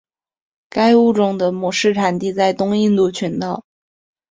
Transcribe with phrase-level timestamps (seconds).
[0.67, 3.63] 该物种的模式产地在东印度群岛。